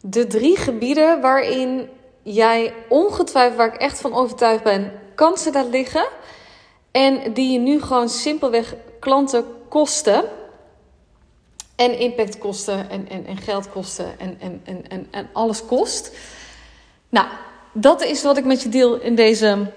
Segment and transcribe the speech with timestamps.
[0.00, 1.88] de drie gebieden waarin
[2.22, 6.06] jij ongetwijfeld, waar ik echt van overtuigd ben, kansen laat liggen.
[6.90, 10.24] En die je nu gewoon simpelweg klanten kosten.
[11.76, 16.16] En impact kosten en, en, en geld kosten en, en, en, en, alles kost.
[17.08, 17.26] Nou,
[17.72, 19.72] dat is wat ik met je deel in deze,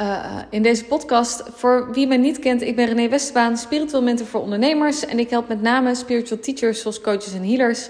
[0.00, 1.42] uh, in deze podcast.
[1.54, 5.04] Voor wie mij niet kent, ik ben René Westerbaan, spiritueel mentor voor ondernemers.
[5.06, 7.88] En ik help met name spiritual teachers zoals coaches en healers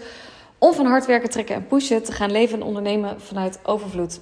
[0.63, 4.21] om van hard werken, trekken en pushen te gaan leven en ondernemen vanuit overvloed.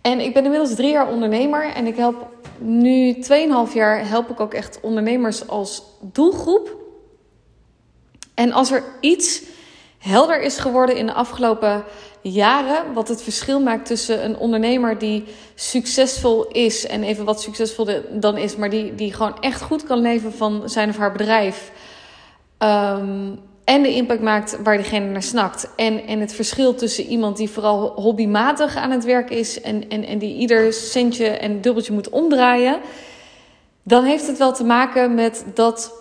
[0.00, 4.40] En ik ben inmiddels drie jaar ondernemer en ik help nu 2,5 jaar help ik
[4.40, 6.76] ook echt ondernemers als doelgroep.
[8.34, 9.42] En als er iets
[9.98, 11.84] helder is geworden in de afgelopen
[12.22, 15.24] jaren, wat het verschil maakt tussen een ondernemer die
[15.54, 19.98] succesvol is en even wat succesvol dan is, maar die, die gewoon echt goed kan
[19.98, 21.72] leven van zijn of haar bedrijf.
[22.58, 25.68] Um, en de impact maakt waar diegene naar snakt.
[25.76, 30.04] En, en het verschil tussen iemand die vooral hobbymatig aan het werk is en, en,
[30.04, 32.80] en die ieder centje en dubbeltje moet omdraaien,
[33.82, 35.92] dan heeft het wel te maken met dat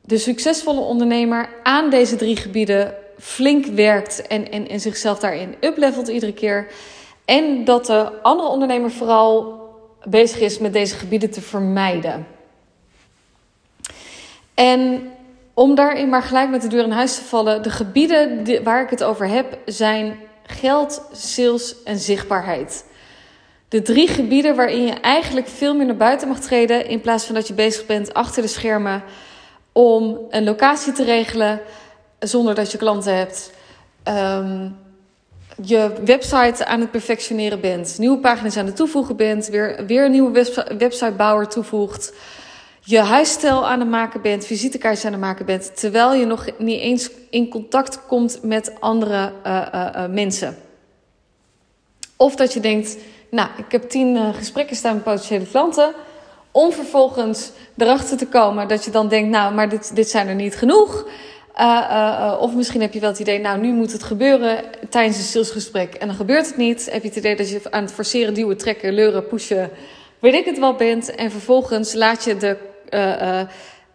[0.00, 6.08] de succesvolle ondernemer aan deze drie gebieden flink werkt en, en, en zichzelf daarin uplevelt
[6.08, 6.66] iedere keer.
[7.24, 9.58] En dat de andere ondernemer vooral
[10.04, 12.26] bezig is met deze gebieden te vermijden.
[14.54, 15.10] En
[15.60, 18.90] om daarin maar gelijk met de deur in huis te vallen, de gebieden waar ik
[18.90, 22.84] het over heb zijn geld, sales en zichtbaarheid.
[23.68, 27.34] De drie gebieden waarin je eigenlijk veel meer naar buiten mag treden in plaats van
[27.34, 29.02] dat je bezig bent achter de schermen
[29.72, 31.60] om een locatie te regelen
[32.18, 33.52] zonder dat je klanten hebt.
[34.08, 34.76] Um,
[35.62, 40.10] je website aan het perfectioneren bent, nieuwe pagina's aan het toevoegen bent, weer, weer een
[40.10, 40.44] nieuwe
[40.78, 42.12] websitebouwer toevoegt
[42.90, 46.80] je huisstijl aan het maken bent, visitekaartjes aan het maken bent, terwijl je nog niet
[46.80, 50.56] eens in contact komt met andere uh, uh, mensen.
[52.16, 52.96] Of dat je denkt,
[53.30, 55.94] nou, ik heb tien gesprekken staan met potentiële klanten.
[56.50, 60.34] Om vervolgens erachter te komen dat je dan denkt, nou, maar dit, dit zijn er
[60.34, 61.06] niet genoeg.
[62.40, 65.94] of misschien heb je wel het idee, nou, nu moet het gebeuren tijdens een salesgesprek.
[65.94, 66.88] En dan gebeurt het niet.
[66.92, 69.70] Heb je het idee dat je aan het forceren, duwen, trekken, leuren, pushen,
[70.18, 71.14] weet ik het wel bent.
[71.14, 72.56] En vervolgens laat je de
[72.90, 73.40] uh,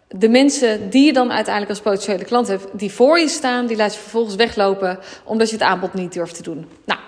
[0.08, 3.76] de mensen die je dan uiteindelijk als potentiële klant hebt, die voor je staan, die
[3.76, 6.68] laat je vervolgens weglopen omdat je het aanbod niet durft te doen.
[6.84, 7.00] Nou,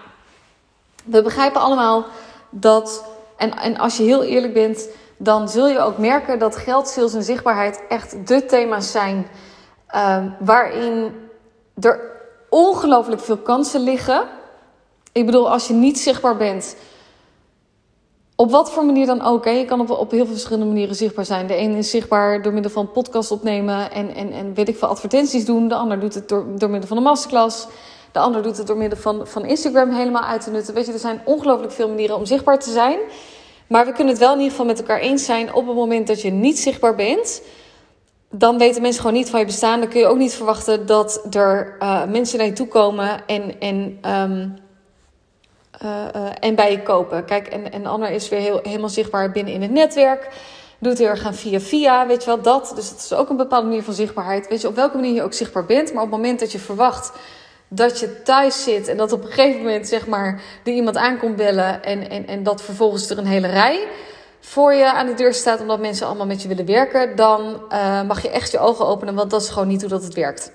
[1.05, 2.07] we begrijpen allemaal
[2.51, 3.05] dat,
[3.37, 7.15] en, en als je heel eerlijk bent, dan zul je ook merken dat geld, sales
[7.15, 9.27] en zichtbaarheid echt de thema's zijn
[9.95, 11.13] uh, waarin
[11.81, 12.01] er
[12.49, 14.23] ongelooflijk veel kansen liggen.
[15.13, 16.77] Ik bedoel, als je niet zichtbaar bent,
[18.41, 19.45] op wat voor manier dan ook.
[19.45, 21.47] Je kan op, op heel veel verschillende manieren zichtbaar zijn.
[21.47, 24.89] De een is zichtbaar door middel van podcast opnemen en, en, en weet ik veel
[24.89, 25.69] advertenties doen.
[25.69, 27.67] De ander doet het door, door middel van een masterclass.
[28.13, 30.75] De ander doet het door middel van, van Instagram helemaal uit te nutten.
[30.75, 32.99] Weet je, er zijn ongelooflijk veel manieren om zichtbaar te zijn.
[33.67, 35.55] Maar we kunnen het wel in ieder geval met elkaar eens zijn.
[35.55, 37.43] Op het moment dat je niet zichtbaar bent,
[38.31, 39.81] dan weten mensen gewoon niet van je bestaan.
[39.81, 43.61] Dan kun je ook niet verwachten dat er uh, mensen naar je toe komen en.
[43.61, 44.67] en um,
[45.85, 47.25] uh, uh, en bij je kopen.
[47.25, 50.29] Kijk, en, en ander is weer heel, helemaal zichtbaar binnen in het netwerk.
[50.79, 52.73] Doet heel erg aan via via, weet je wel, dat.
[52.75, 54.49] Dus dat is ook een bepaalde manier van zichtbaarheid.
[54.49, 55.93] Weet je, op welke manier je ook zichtbaar bent.
[55.93, 57.13] Maar op het moment dat je verwacht
[57.69, 58.89] dat je thuis zit...
[58.89, 61.83] en dat op een gegeven moment, zeg maar, er iemand aankomt bellen...
[61.85, 63.87] en, en, en dat vervolgens er een hele rij
[64.41, 65.61] voor je aan de deur staat...
[65.61, 67.17] omdat mensen allemaal met je willen werken...
[67.17, 70.03] dan uh, mag je echt je ogen openen, want dat is gewoon niet hoe dat
[70.03, 70.53] het werkt.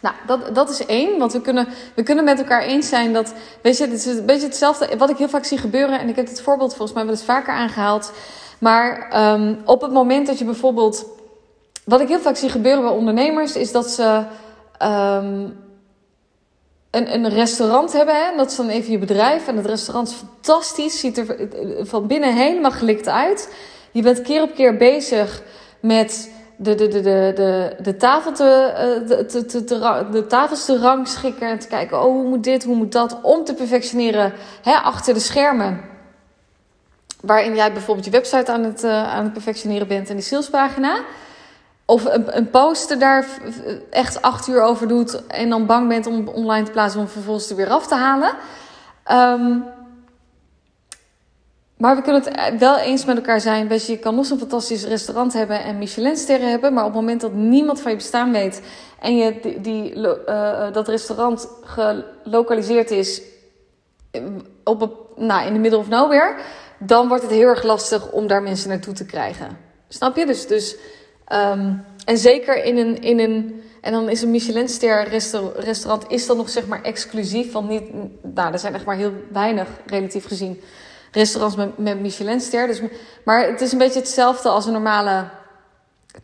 [0.00, 1.18] Nou, dat, dat is één.
[1.18, 3.34] Want we kunnen, we kunnen met elkaar eens zijn dat.
[3.62, 4.96] Weet je, het is een beetje hetzelfde.
[4.96, 6.00] Wat ik heel vaak zie gebeuren.
[6.00, 8.12] En ik heb dit voorbeeld volgens mij wel eens vaker aangehaald.
[8.58, 11.06] Maar um, op het moment dat je bijvoorbeeld.
[11.84, 13.56] Wat ik heel vaak zie gebeuren bij ondernemers.
[13.56, 14.24] Is dat ze.
[14.82, 15.68] Um,
[16.90, 18.14] een, een restaurant hebben.
[18.14, 18.36] Hè?
[18.36, 19.48] Dat is dan even je bedrijf.
[19.48, 21.00] En het restaurant is fantastisch.
[21.00, 21.36] Ziet er
[21.80, 23.54] van binnen helemaal gelikt uit.
[23.92, 25.42] Je bent keer op keer bezig
[25.80, 26.30] met
[26.62, 30.78] de, de, de, de, de, de, tafel te, eh, de, te, te, de tafels te
[30.78, 34.74] rangschikken en te kijken, oh, hoe moet dit, hoe moet dat, om te perfectioneren hè,
[34.74, 35.80] achter de schermen.
[37.20, 41.00] Waarin jij bijvoorbeeld je website aan het, uh, aan het perfectioneren bent en die salespagina.
[41.84, 43.26] Of een, een poster daar
[43.90, 47.50] echt acht uur over doet en dan bang bent om online te plaatsen om vervolgens
[47.50, 48.32] er weer af te halen.
[49.12, 49.64] Um,
[51.80, 53.68] maar we kunnen het wel eens met elkaar zijn.
[53.86, 56.72] Je, kan nog zo'n fantastisch restaurant hebben en Michelinsterren hebben.
[56.72, 58.62] Maar op het moment dat niemand van je bestaan weet.
[59.00, 63.22] en je die, die uh, dat restaurant gelokaliseerd is.
[64.64, 66.36] Op nou, in de middle of nowhere.
[66.78, 69.58] dan wordt het heel erg lastig om daar mensen naartoe te krijgen.
[69.88, 70.26] Snap je?
[70.26, 70.46] Dus.
[70.46, 70.76] dus
[71.32, 75.08] um, en zeker in een, in een En dan is een Michelinster
[75.58, 77.52] restaurant is dan nog zeg maar exclusief.
[77.52, 77.82] Want niet,
[78.34, 80.60] nou, er zijn echt maar heel weinig, relatief gezien,
[81.10, 82.66] restaurants met, met Michelinster.
[82.66, 82.82] Dus,
[83.24, 85.28] maar het is een beetje hetzelfde als een normale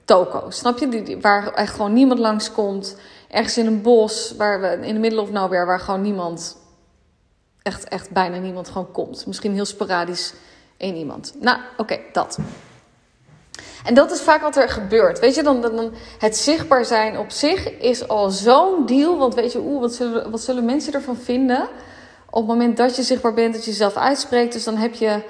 [0.05, 0.51] toko.
[0.51, 0.89] Snap je?
[0.89, 2.97] Die, waar echt gewoon niemand langskomt.
[3.29, 6.57] Ergens in een bos, waar we, in de middle of nowhere, waar gewoon niemand,
[7.63, 9.27] echt, echt bijna niemand gewoon komt.
[9.27, 10.33] Misschien heel sporadisch
[10.77, 11.35] één iemand.
[11.41, 12.39] Nou, oké, dat.
[13.85, 15.19] En dat is vaak wat er gebeurt.
[15.19, 19.19] Weet je, dan, dan, het zichtbaar zijn op zich is al zo'n deal.
[19.19, 21.69] Want weet je, oeh, wat, zullen, wat zullen mensen ervan vinden?
[22.37, 24.53] Op het moment dat je zichtbaar bent, dat je jezelf uitspreekt.
[24.53, 25.23] Dus dan heb je.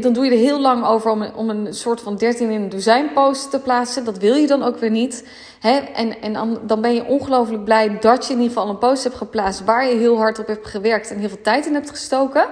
[0.00, 2.68] dan doe je er heel lang over om, om een soort van 13 in een
[2.68, 4.04] dozijn post te plaatsen.
[4.04, 5.28] Dat wil je dan ook weer niet.
[5.60, 5.76] Hè?
[5.76, 9.16] En, en dan, ben je ongelooflijk blij dat je in ieder geval een post hebt
[9.16, 12.46] geplaatst waar je heel hard op hebt gewerkt en heel veel tijd in hebt gestoken.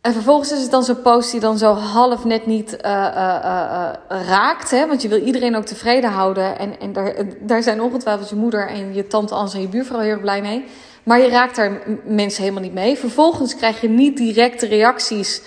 [0.00, 3.44] En vervolgens is het dan zo'n post die dan zo half net niet uh, uh,
[3.44, 3.90] uh,
[4.28, 4.70] raakt.
[4.70, 4.86] Hè?
[4.86, 6.58] Want je wil iedereen ook tevreden houden.
[6.58, 10.00] En, en daar, daar zijn ongetwijfeld je moeder en je tante Ans en je buurvrouw
[10.00, 10.64] heel erg blij mee.
[11.02, 12.98] Maar je raakt daar mensen helemaal niet mee.
[12.98, 15.42] Vervolgens krijg je niet directe reacties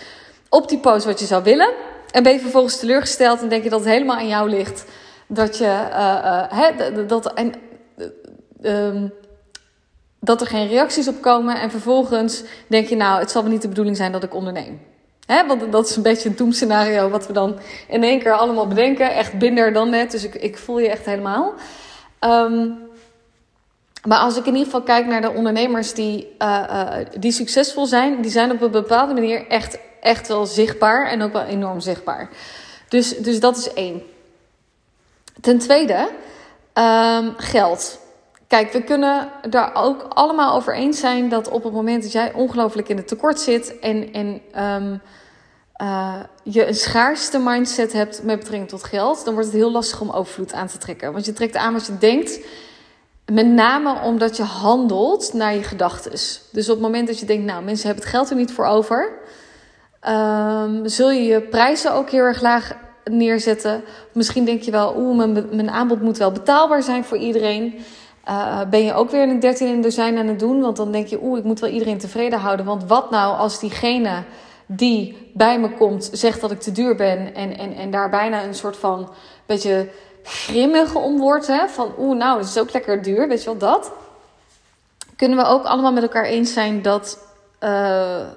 [0.50, 1.70] op die post wat je zou willen.
[2.12, 4.86] En ben je vervolgens teleurgesteld en denk je dat het helemaal aan jou ligt.
[5.28, 5.66] Dat je...
[6.50, 7.54] hè, dat, en,
[8.62, 9.14] um,
[10.20, 11.60] dat er geen reacties op komen.
[11.60, 14.82] En vervolgens denk je, nou, het zal wel niet de bedoeling zijn dat ik onderneem.
[15.26, 15.48] Hè?
[15.48, 19.14] Want dat is een beetje een doemscenario wat we dan in één keer allemaal bedenken.
[19.14, 20.12] Echt binder dan net.
[20.12, 21.54] Dus ik, ik voel je echt helemaal.
[22.20, 22.70] Ehm,
[24.08, 27.86] maar als ik in ieder geval kijk naar de ondernemers die, uh, uh, die succesvol
[27.86, 31.80] zijn, die zijn op een bepaalde manier echt, echt wel zichtbaar en ook wel enorm
[31.80, 32.30] zichtbaar.
[32.88, 34.02] Dus, dus dat is één.
[35.42, 36.10] Ten tweede,
[36.74, 38.00] um, geld.
[38.48, 42.34] Kijk, we kunnen daar ook allemaal over eens zijn dat op het moment dat jij
[42.34, 44.42] ongelooflijk in het tekort zit en, en
[44.84, 45.02] um,
[45.82, 50.02] uh, je een schaarste mindset hebt met betrekking tot geld, dan wordt het heel lastig
[50.02, 51.14] om overvloed aan te trekken.
[51.14, 52.40] Want je trekt aan wat je denkt,
[53.26, 56.12] met name omdat je handelt naar je gedachten.
[56.52, 58.66] Dus op het moment dat je denkt, nou, mensen hebben het geld er niet voor
[58.66, 59.12] over,
[60.10, 63.84] um, zul je je prijzen ook heel erg laag neerzetten.
[64.14, 67.80] Misschien denk je wel, oeh, mijn, mijn aanbod moet wel betaalbaar zijn voor iedereen.
[68.30, 70.62] Uh, ben je ook weer een 13 in dozijn aan het doen?
[70.62, 72.66] Want dan denk je, oeh, ik moet wel iedereen tevreden houden.
[72.66, 74.24] Want wat nou als diegene
[74.66, 78.44] die bij me komt zegt dat ik te duur ben en, en, en daar bijna
[78.44, 79.10] een soort van
[79.46, 79.90] beetje
[80.24, 81.22] grimmig om.
[81.46, 81.68] Hè?
[81.68, 83.92] Van oeh, nou, dat is ook lekker duur, weet je wel dat?
[85.16, 87.18] Kunnen we ook allemaal met elkaar eens zijn dat
[87.60, 88.28] uh,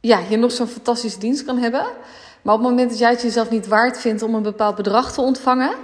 [0.00, 1.86] ja, je nog zo'n fantastische dienst kan hebben.
[2.42, 5.12] Maar op het moment dat jij het jezelf niet waard vindt om een bepaald bedrag
[5.12, 5.74] te ontvangen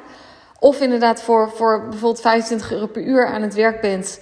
[0.59, 4.21] of inderdaad voor, voor bijvoorbeeld 25 euro per uur aan het werk bent.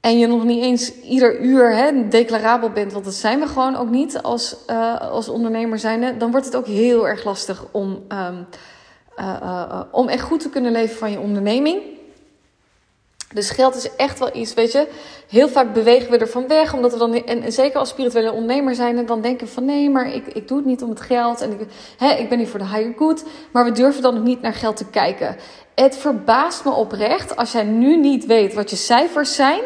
[0.00, 3.76] En je nog niet eens ieder uur hè, declarabel bent, want dat zijn we gewoon
[3.76, 6.16] ook niet als, uh, als ondernemer zijnde.
[6.16, 8.46] Dan wordt het ook heel erg lastig om, um,
[9.18, 11.82] uh, uh, om echt goed te kunnen leven van je onderneming.
[13.34, 14.88] Dus geld is echt wel iets, weet je.
[15.28, 18.74] Heel vaak bewegen we er van weg, omdat we dan, en zeker als spirituele ondernemer
[18.74, 21.52] zijn, dan denken van nee, maar ik, ik doe het niet om het geld en
[21.52, 23.24] ik, hè, ik ben hier voor de higher good.
[23.52, 25.36] Maar we durven dan ook niet naar geld te kijken.
[25.74, 29.60] Het verbaast me oprecht als jij nu niet weet wat je cijfers zijn,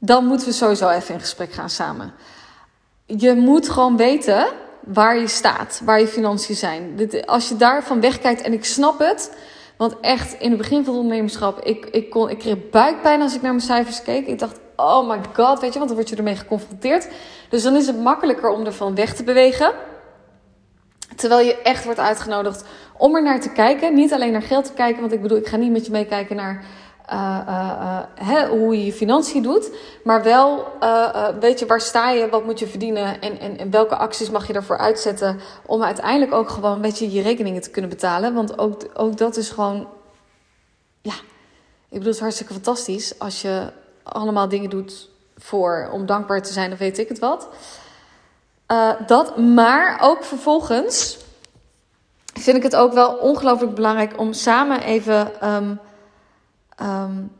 [0.00, 2.12] dan moeten we sowieso even in gesprek gaan samen.
[3.06, 4.46] Je moet gewoon weten
[4.84, 7.10] waar je staat, waar je financiën zijn.
[7.26, 9.36] Als je daarvan wegkijkt, en ik snap het.
[9.76, 13.34] Want echt, in het begin van het ondernemerschap, ik, ik, kon, ik kreeg buikpijn als
[13.34, 14.26] ik naar mijn cijfers keek.
[14.26, 17.08] Ik dacht, oh my god, weet je, want dan word je ermee geconfronteerd.
[17.48, 19.72] Dus dan is het makkelijker om ervan weg te bewegen.
[21.16, 22.64] Terwijl je echt wordt uitgenodigd
[22.96, 23.94] om er naar te kijken.
[23.94, 26.36] Niet alleen naar geld te kijken, want ik bedoel, ik ga niet met je meekijken
[26.36, 26.64] naar
[27.12, 29.70] uh, uh, hè, hoe je je financiën doet.
[30.04, 30.66] Maar wel,
[31.40, 34.52] weet je, waar sta je, wat moet je verdienen en, en, welke acties mag je
[34.52, 35.40] daarvoor uitzetten.
[35.66, 38.34] Om uiteindelijk ook gewoon, weet je, je rekeningen te kunnen betalen.
[38.34, 39.88] Want ook, ook dat is gewoon,
[41.02, 46.42] ja, ik bedoel, het is hartstikke fantastisch als je allemaal dingen doet voor, om dankbaar
[46.42, 47.48] te zijn of weet ik het wat.
[49.06, 51.18] dat, maar ook vervolgens
[52.34, 55.48] vind ik het ook wel ongelooflijk belangrijk om samen even.
[55.54, 55.80] Um,
[56.82, 57.32] um,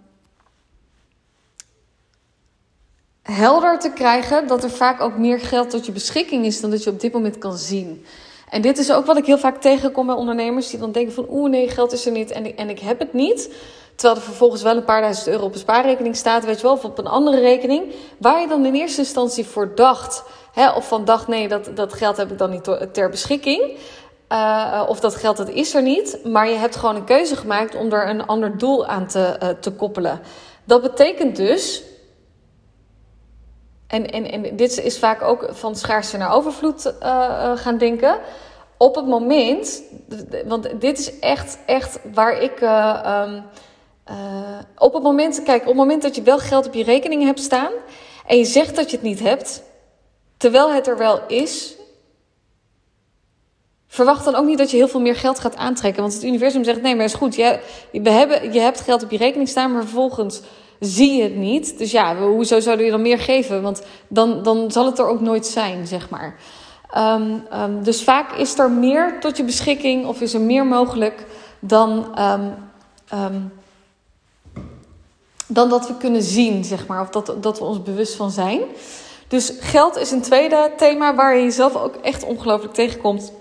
[3.23, 6.85] helder te krijgen dat er vaak ook meer geld tot je beschikking is dan dat
[6.85, 8.05] je op dit moment kan zien.
[8.51, 11.27] En dit is ook wat ik heel vaak tegenkom bij ondernemers die dan denken van
[11.31, 13.51] oeh nee, geld is er niet en ik, en ik heb het niet.
[13.95, 16.73] Terwijl er vervolgens wel een paar duizend euro op een spaarrekening staat, weet je wel,
[16.73, 17.95] of op een andere rekening.
[18.19, 20.23] Waar je dan in eerste instantie voor dacht.
[20.53, 23.77] Hè, of van dacht nee, dat, dat geld heb ik dan niet ter beschikking.
[24.33, 26.19] Uh, of dat geld, dat is er niet.
[26.25, 29.49] Maar je hebt gewoon een keuze gemaakt om er een ander doel aan te, uh,
[29.49, 30.21] te koppelen.
[30.65, 31.83] Dat betekent dus.
[33.87, 36.95] En, en, en dit is vaak ook van schaarste naar overvloed
[37.55, 38.19] gaan denken.
[38.77, 39.83] op het moment,
[40.47, 42.61] want dit is echt, echt waar ik.
[42.61, 43.39] Uh,
[44.79, 47.41] op het moment, kijk, op het moment dat je wel geld op je rekening hebt
[47.41, 47.73] staan
[48.27, 49.63] en je zegt dat je het niet hebt,
[50.37, 51.77] terwijl het er wel is,
[53.93, 56.03] verwacht dan ook niet dat je heel veel meer geld gaat aantrekken.
[56.03, 57.35] Want het universum zegt: nee, maar is goed.
[57.35, 57.61] Je,
[57.93, 60.41] we hebben, je hebt geld op je rekening staan, maar vervolgens
[60.81, 61.79] zie je het niet.
[61.79, 63.63] Dus ja, hoezo zouden je dan meer geven?
[63.63, 66.37] Want dan, dan zal het er ook nooit zijn, zeg maar.
[66.97, 71.27] Um, um, dus vaak is er meer tot je beschikking of is er meer mogelijk
[71.59, 72.19] dan,
[73.13, 73.53] um,
[75.47, 77.01] dan dat we kunnen zien, zeg maar.
[77.01, 78.61] Of dat, dat we ons bewust van zijn.
[79.29, 83.33] Dus geld is een tweede thema waar je jezelf ook echt ongelooflijk tegenkomt.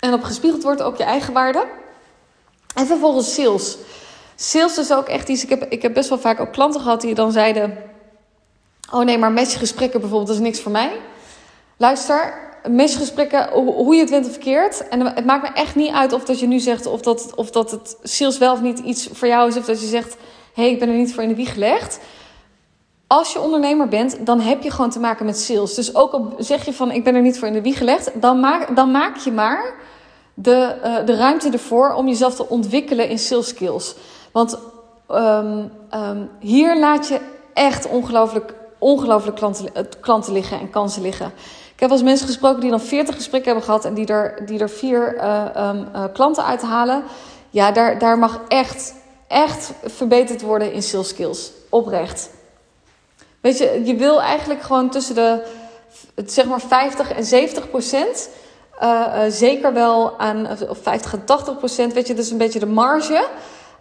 [0.00, 1.66] En op gespiegeld wordt ook je eigen waarde.
[2.74, 3.76] En vervolgens sales.
[4.34, 5.42] Sales is ook echt iets.
[5.42, 7.78] Ik heb, ik heb best wel vaak ook klanten gehad die dan zeiden:
[8.92, 10.92] Oh nee, maar matchgesprekken bijvoorbeeld, dat is niks voor mij.
[11.76, 12.34] Luister,
[12.70, 14.88] matchgesprekken, hoe je het wint of verkeerd.
[14.88, 17.50] En het maakt me echt niet uit of dat je nu zegt of dat, of
[17.50, 19.56] dat het sales wel of niet iets voor jou is.
[19.56, 20.16] Of dat je zegt:
[20.54, 21.98] Hé, hey, ik ben er niet voor in de wieg gelegd.
[23.08, 25.74] Als je ondernemer bent, dan heb je gewoon te maken met sales.
[25.74, 28.20] Dus ook al zeg je van ik ben er niet voor in de wieg gelegd,
[28.20, 29.74] dan maak, dan maak je maar
[30.34, 33.94] de, uh, de ruimte ervoor om jezelf te ontwikkelen in sales skills.
[34.32, 34.58] Want
[35.10, 37.20] um, um, hier laat je
[37.54, 41.32] echt ongelooflijk, ongelooflijk klanten, klanten liggen en kansen liggen.
[41.74, 44.58] Ik heb eens mensen gesproken die dan 40 gesprekken hebben gehad en die er, die
[44.58, 47.02] er vier uh, um, uh, klanten uithalen.
[47.50, 48.94] Ja, daar, daar mag echt,
[49.28, 51.52] echt verbeterd worden in sales skills.
[51.68, 52.30] Oprecht.
[53.40, 55.42] Weet je, je wil eigenlijk gewoon tussen de
[56.26, 58.28] zeg maar 50 en 70 procent.
[58.82, 62.58] Uh, uh, zeker wel aan, of 50 en 80 procent, weet je, dus een beetje
[62.58, 63.26] de marge.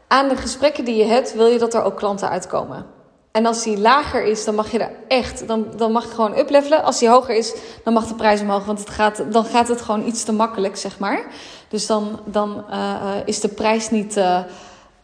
[0.07, 2.85] Aan de gesprekken die je hebt, wil je dat er ook klanten uitkomen.
[3.31, 6.37] En als die lager is, dan mag je er echt, dan, dan mag je gewoon
[6.37, 6.83] uplevelen.
[6.83, 9.81] Als die hoger is, dan mag de prijs omhoog, want het gaat, dan gaat het
[9.81, 11.25] gewoon iets te makkelijk, zeg maar.
[11.69, 14.17] Dus dan, dan uh, is de prijs niet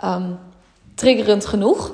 [0.03, 0.39] um,
[0.95, 1.91] triggerend genoeg.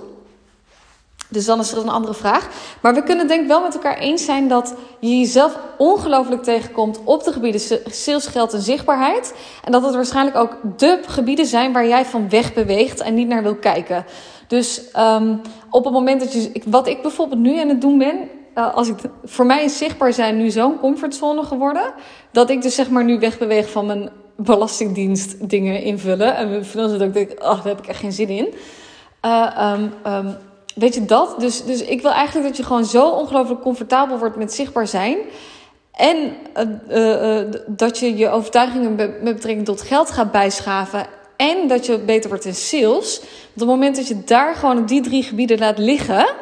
[1.31, 2.47] Dus dan is er een andere vraag.
[2.81, 6.99] Maar we kunnen denk ik wel met elkaar eens zijn dat je jezelf ongelooflijk tegenkomt
[7.03, 9.33] op de gebieden sales, geld en zichtbaarheid.
[9.63, 13.27] En dat het waarschijnlijk ook de gebieden zijn waar jij van weg beweegt en niet
[13.27, 14.05] naar wil kijken.
[14.47, 16.51] Dus um, op het moment dat je.
[16.65, 18.29] Wat ik bijvoorbeeld nu aan het doen ben.
[18.55, 21.93] Uh, als ik, voor mij is zichtbaar zijn nu zo'n comfortzone geworden.
[22.31, 26.35] Dat ik dus zeg maar nu wegbeweeg van mijn belastingdienst dingen invullen.
[26.35, 28.53] En dan zit ook denk oh, daar heb ik echt geen zin in.
[29.25, 29.83] Uh,
[30.79, 31.39] weet je dat?
[31.39, 35.17] Dus, dus ik wil eigenlijk dat je gewoon zo ongelooflijk comfortabel wordt met zichtbaar zijn.
[35.91, 36.33] En
[36.89, 41.05] uh, uh, dat je je overtuigingen met betrekking tot geld gaat bijschaven.
[41.35, 43.19] En dat je beter wordt in sales.
[43.19, 46.33] Want op het moment dat je daar gewoon op die drie gebieden laat liggen.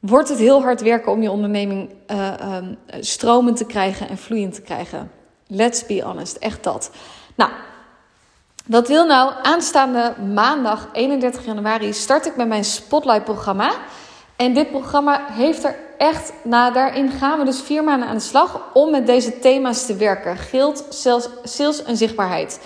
[0.00, 2.56] Wordt het heel hard werken om je onderneming uh,
[3.00, 5.10] stromend te krijgen en vloeiend te krijgen.
[5.46, 6.90] Let's be honest, echt dat.
[7.34, 7.50] Nou,
[8.66, 9.32] wat wil nou?
[9.42, 13.70] Aanstaande maandag 31 januari start ik met mijn Spotlight-programma.
[14.36, 18.22] En dit programma heeft er echt, nou daarin gaan we dus vier maanden aan de
[18.22, 20.36] slag om met deze thema's te werken.
[20.36, 20.84] Geld,
[21.44, 22.60] sales, en zichtbaarheid.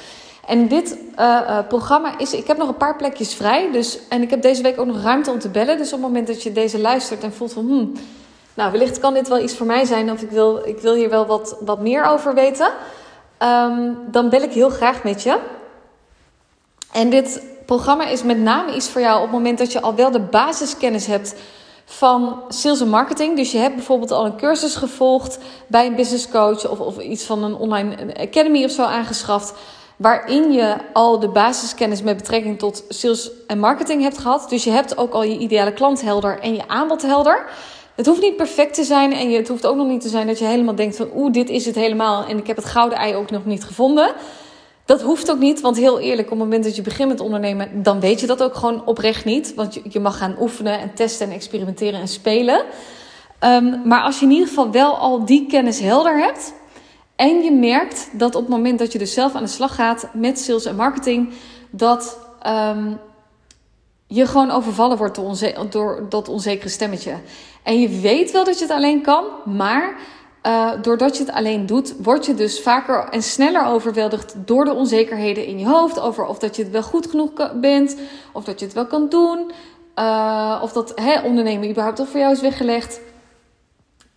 [0.46, 3.72] En dit uh, uh, programma is, ik heb nog een paar plekjes vrij.
[3.72, 5.78] Dus, en ik heb deze week ook nog ruimte om te bellen.
[5.78, 7.92] Dus op het moment dat je deze luistert en voelt van, hmm,
[8.54, 10.10] nou wellicht kan dit wel iets voor mij zijn.
[10.10, 12.68] Of ik wil, ik wil hier wel wat, wat meer over weten.
[13.42, 15.38] Um, dan bel ik heel graag met je.
[16.92, 19.94] En dit programma is met name iets voor jou op het moment dat je al
[19.94, 21.34] wel de basiskennis hebt
[21.84, 23.36] van sales en marketing.
[23.36, 27.24] Dus je hebt bijvoorbeeld al een cursus gevolgd bij een business coach of, of iets
[27.24, 29.54] van een online academy of zo aangeschaft.
[29.96, 34.46] Waarin je al de basiskennis met betrekking tot sales en marketing hebt gehad.
[34.48, 37.46] Dus je hebt ook al je ideale klant helder en je aanbod helder.
[37.94, 40.38] Het hoeft niet perfect te zijn en het hoeft ook nog niet te zijn dat
[40.38, 43.14] je helemaal denkt van oeh, dit is het helemaal en ik heb het gouden ei
[43.14, 44.12] ook nog niet gevonden.
[44.90, 47.82] Dat hoeft ook niet, want heel eerlijk, op het moment dat je begint met ondernemen,
[47.82, 49.54] dan weet je dat ook gewoon oprecht niet.
[49.54, 52.64] Want je, mag gaan oefenen en testen en experimenteren en spelen.
[53.40, 56.52] Um, maar als je in ieder geval wel al die kennis helder hebt.
[57.16, 60.08] En je merkt dat op het moment dat je dus zelf aan de slag gaat
[60.12, 61.32] met sales en marketing,
[61.70, 62.98] dat um,
[64.06, 65.20] je gewoon overvallen wordt
[65.70, 67.14] door dat onzekere stemmetje.
[67.62, 69.96] En je weet wel dat je het alleen kan, maar
[70.46, 74.74] uh, doordat je het alleen doet, word je dus vaker en sneller overweldigd door de
[74.74, 76.00] onzekerheden in je hoofd.
[76.00, 77.96] Over of dat je het wel goed genoeg bent,
[78.32, 79.50] of dat je het wel kan doen.
[79.96, 83.00] Uh, of dat hè, ondernemen überhaupt al voor jou is weggelegd.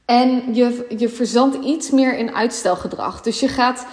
[0.05, 3.21] En je, je verzandt iets meer in uitstelgedrag.
[3.21, 3.85] Dus je gaat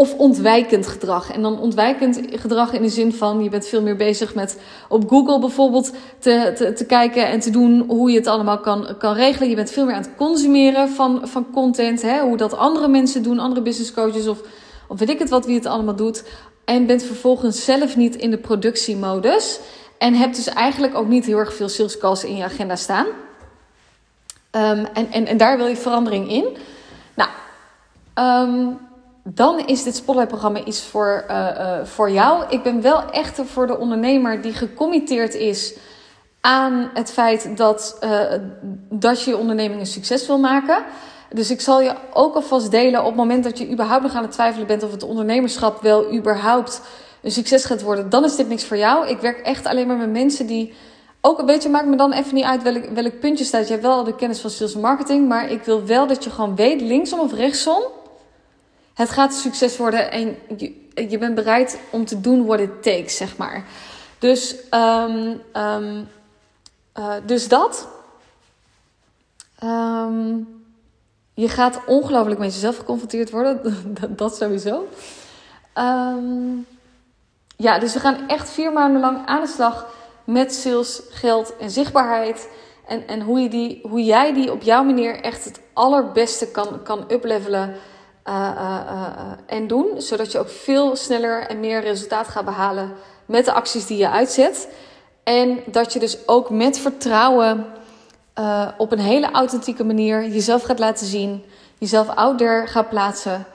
[0.00, 1.32] of ontwijkend gedrag.
[1.32, 5.08] En dan ontwijkend gedrag in de zin van je bent veel meer bezig met op
[5.08, 9.14] Google bijvoorbeeld te, te, te kijken en te doen hoe je het allemaal kan, kan
[9.14, 9.48] regelen.
[9.48, 12.02] Je bent veel meer aan het consumeren van, van content.
[12.02, 12.20] Hè?
[12.20, 14.42] Hoe dat andere mensen doen, andere business coaches of
[14.88, 16.24] of weet ik het wat wie het allemaal doet.
[16.64, 19.60] En bent vervolgens zelf niet in de productiemodus.
[19.98, 23.06] En hebt dus eigenlijk ook niet heel erg veel sales calls in je agenda staan.
[24.50, 26.56] Ehm, en, en, en daar wil je verandering in.
[27.14, 27.30] Nou,
[28.14, 28.78] um,
[29.34, 32.44] dan is dit Spotlight-programma iets voor, uh, uh, voor jou.
[32.48, 35.76] Ik ben wel echt voor de ondernemer die gecommitteerd is
[36.40, 38.22] aan het feit dat, uh,
[38.90, 40.84] dat je je onderneming een succes wil maken.
[41.32, 44.22] Dus ik zal je ook alvast delen op het moment dat je überhaupt nog aan
[44.22, 46.80] het twijfelen bent of het ondernemerschap wel überhaupt
[47.22, 49.08] een succes gaat worden, dan is dit niks voor jou.
[49.08, 50.74] Ik werk echt alleen maar met mensen die
[51.20, 53.66] ook een beetje maakt me dan even niet uit welk, welk puntje staat.
[53.66, 56.56] Je hebt wel de kennis van sales marketing, maar ik wil wel dat je gewoon
[56.56, 57.82] weet, linksom of rechtsom,
[59.00, 60.36] het gaat succes worden en
[61.08, 63.64] je, bent bereid om te doen what it takes, zeg maar.
[64.18, 66.08] Dus, um, um,
[66.98, 67.88] uh, dus dat.
[69.64, 70.62] Um,
[71.34, 73.60] je gaat ongelooflijk met jezelf geconfronteerd worden,
[74.00, 74.88] dat, dat sowieso.
[77.56, 81.70] ja, dus we gaan echt vier maanden lang aan de slag met sales, geld en
[81.70, 82.48] zichtbaarheid.
[82.86, 86.82] En, en hoe, je die, hoe jij die op jouw manier echt het allerbeste kan,
[86.82, 87.76] kan uplevelen
[88.28, 89.12] uh, uh, uh,
[89.46, 90.00] en doen.
[90.00, 92.92] Zodat je ook veel sneller en meer resultaat gaat behalen
[93.26, 94.68] met de acties die je uitzet.
[95.22, 97.66] En dat je dus ook met vertrouwen
[98.76, 101.44] op een hele authentieke manier jezelf gaat laten zien.
[101.78, 103.46] Jezelf out there gaat plaatsen.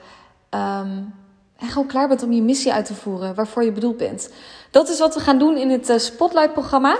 [0.50, 1.14] Um,
[1.56, 4.30] en gewoon klaar bent om je missie uit te voeren waarvoor je bedoeld bent.
[4.70, 6.98] Dat is wat we gaan doen in het Spotlight-programma.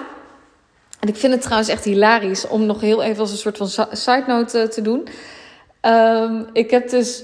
[1.00, 3.68] En ik vind het trouwens echt hilarisch om nog heel even als een soort van
[3.96, 5.08] side note te doen.
[5.80, 7.22] Um, ik heb dus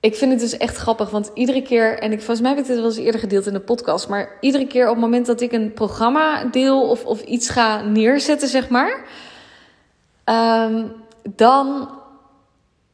[0.00, 2.66] ik vind het dus echt grappig, want iedere keer, en ik, volgens mij heb ik
[2.66, 5.40] dit wel eens eerder gedeeld in de podcast, maar iedere keer op het moment dat
[5.40, 9.04] ik een programma deel of, of iets ga neerzetten, zeg maar,
[10.24, 10.92] um,
[11.34, 11.90] dan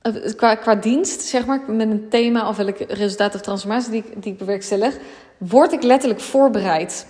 [0.02, 4.04] eh, qua, qua dienst, zeg maar, met een thema of welk resultaat of transformatie die,
[4.16, 4.96] die ik bewerkstellig,
[5.38, 7.06] word ik letterlijk voorbereid.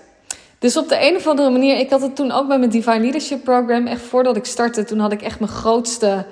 [0.59, 3.01] Dus op de een of andere manier, ik had het toen ook bij mijn Divine
[3.01, 6.27] Leadership Program, echt voordat ik startte, toen had ik echt mijn grootste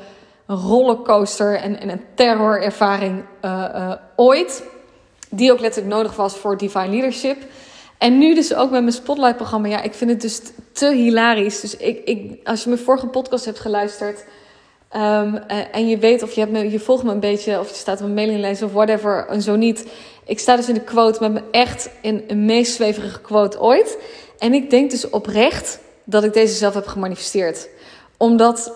[0.46, 4.62] rollercoaster en, en een terrorervaring uh, uh, ooit.
[5.30, 7.36] Die ook letterlijk nodig was voor Divine Leadership.
[7.98, 9.68] En nu dus ook met mijn Spotlight-programma.
[9.68, 10.40] Ja, ik vind het dus
[10.72, 11.60] te hilarisch.
[11.60, 14.24] Dus ik, ik, als je mijn vorige podcast hebt geluisterd...
[14.96, 15.36] Um,
[15.72, 17.58] en je weet of je, hebt me, je volgt me een beetje...
[17.58, 19.86] of je staat op mijn mailinglijst of whatever, en zo niet...
[20.26, 23.98] Ik sta dus in de quote met me echt in een meest zweverige quote ooit.
[24.38, 27.68] En ik denk dus oprecht dat ik deze zelf heb gemanifesteerd.
[28.16, 28.72] Omdat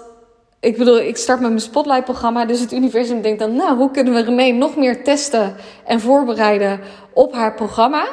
[0.60, 2.44] ik bedoel, ik start met mijn Spotlight-programma.
[2.44, 6.80] Dus het universum denkt dan, nou, hoe kunnen we René nog meer testen en voorbereiden
[7.12, 8.08] op haar programma?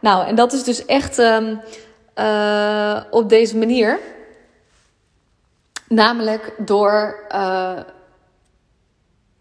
[0.00, 1.60] Nou, en dat is dus echt um,
[2.16, 3.98] uh, op deze manier.
[5.88, 7.78] Namelijk door, uh,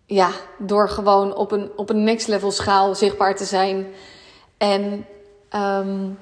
[0.05, 3.87] ja, door gewoon op een, op een next level schaal zichtbaar te zijn.
[4.57, 5.05] En
[5.55, 6.19] um,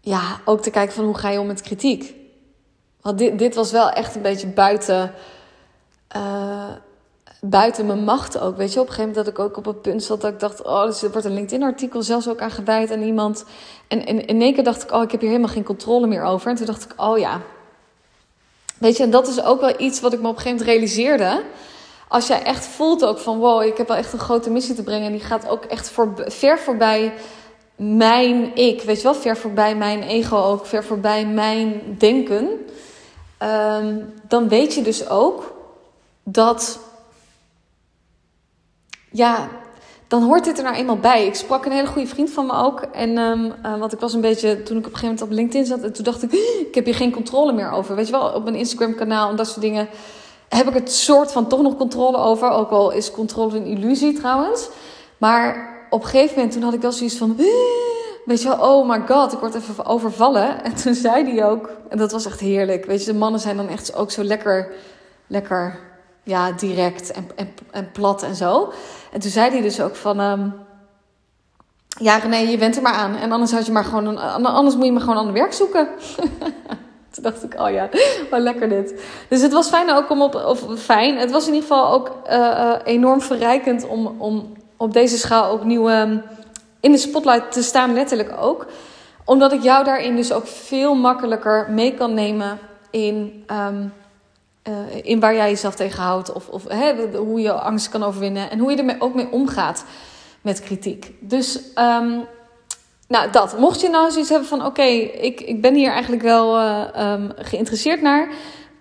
[0.00, 2.14] ja, ook te kijken van hoe ga je om met kritiek.
[3.08, 5.12] Want dit, dit was wel echt een beetje buiten,
[6.16, 6.70] uh,
[7.40, 8.56] buiten mijn macht ook.
[8.56, 10.40] Weet je, op een gegeven moment dat ik ook op het punt zat dat ik
[10.40, 13.44] dacht: oh, dus er wordt een LinkedIn-artikel zelfs ook aan gewijd aan iemand.
[13.88, 16.22] En, en in één keer dacht ik: oh, ik heb hier helemaal geen controle meer
[16.22, 16.50] over.
[16.50, 17.40] En toen dacht ik: oh ja.
[18.78, 20.76] Weet je, en dat is ook wel iets wat ik me op een gegeven moment
[20.76, 21.42] realiseerde.
[22.08, 24.82] Als jij echt voelt ook van wow, ik heb wel echt een grote missie te
[24.82, 25.06] brengen.
[25.06, 27.12] En die gaat ook echt voor, ver voorbij
[27.76, 28.82] mijn ik.
[28.82, 30.66] Weet je wel, ver voorbij mijn ego ook.
[30.66, 32.48] Ver voorbij mijn denken.
[33.42, 35.54] Um, dan weet je dus ook
[36.22, 36.78] dat.
[39.10, 39.48] Ja,
[40.08, 41.26] dan hoort dit er nou eenmaal bij.
[41.26, 42.80] Ik sprak een hele goede vriend van me ook.
[42.80, 45.66] En um, want ik was een beetje, toen ik op een gegeven moment op LinkedIn
[45.66, 46.32] zat, en toen dacht ik,
[46.68, 47.94] ik heb hier geen controle meer over.
[47.94, 49.88] Weet je wel, op mijn Instagram kanaal en dat soort dingen
[50.48, 52.50] heb ik het soort van toch nog controle over.
[52.50, 54.68] Ook al is controle een illusie trouwens.
[55.18, 57.36] Maar op een gegeven moment toen had ik wel zoiets van
[58.28, 60.64] weet je wel, oh my god, ik word even overvallen.
[60.64, 62.84] En toen zei hij ook, en dat was echt heerlijk.
[62.84, 64.72] Weet je, de mannen zijn dan echt ook zo lekker,
[65.26, 65.78] lekker,
[66.22, 68.72] ja, direct en, en, en plat en zo.
[69.12, 70.54] En toen zei hij dus ook van, um,
[71.88, 73.16] ja René, je went er maar aan.
[73.16, 75.88] En anders, had je maar gewoon een, anders moet je maar gewoon ander werk zoeken.
[77.12, 77.88] toen dacht ik, oh ja,
[78.30, 79.02] wat lekker dit.
[79.28, 82.16] Dus het was fijn ook om op, of fijn, het was in ieder geval ook
[82.26, 85.92] uh, uh, enorm verrijkend om, om op deze schaal ook nieuwe...
[85.92, 86.22] Um,
[86.80, 88.66] in de spotlight te staan, letterlijk ook.
[89.24, 92.58] Omdat ik jou daarin dus ook veel makkelijker mee kan nemen
[92.90, 93.92] in, um,
[94.68, 96.32] uh, in waar jij jezelf tegenhoudt.
[96.32, 98.50] Of, of hè, hoe je angst kan overwinnen.
[98.50, 99.84] En hoe je er ook mee omgaat
[100.40, 101.14] met kritiek.
[101.20, 102.24] Dus um,
[103.08, 103.58] nou, dat.
[103.58, 107.32] Mocht je nou zoiets hebben van: oké, ik, ik ben hier eigenlijk wel uh, um,
[107.36, 108.28] geïnteresseerd naar.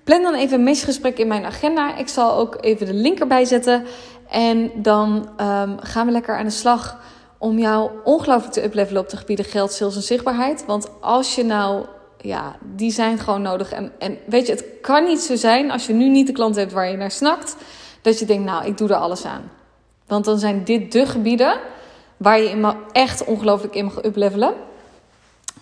[0.04, 1.96] Plan dan even een mesgesprek in mijn agenda.
[1.96, 3.86] Ik zal ook even de link erbij zetten.
[4.30, 6.98] En dan ehm, gaan we lekker aan de slag
[7.38, 10.66] om jou ongelooflijk te uplevelen op de gebieden geld, sales en zichtbaarheid.
[10.66, 11.86] Want als je nou,
[12.18, 13.72] ja, die zijn gewoon nodig.
[13.72, 16.56] En, en weet je, het kan niet zo zijn als je nu niet de klant
[16.56, 17.56] hebt waar je naar snakt,
[18.02, 19.52] dat je denkt, nou, ik doe er alles aan.
[20.08, 21.60] Want dan zijn dit de gebieden
[22.18, 24.54] waar je in echt ongelooflijk in mag uplevelen.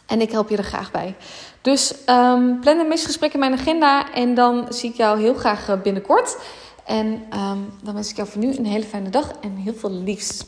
[0.05, 1.15] En ik help je er graag bij.
[1.61, 5.69] Dus um, plan een misgesprek in mijn agenda en dan zie ik jou heel graag
[5.69, 6.37] eh, binnenkort.
[6.85, 9.91] En um, dan wens ik jou voor nu een hele fijne dag en heel veel
[9.91, 10.43] liefs.